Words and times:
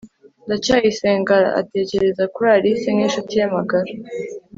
ndacyayisenga 0.45 1.37
atekereza 1.59 2.23
kuri 2.33 2.49
alice 2.55 2.87
nk'inshuti 2.93 3.33
ye 3.39 3.45
magara 3.55 3.91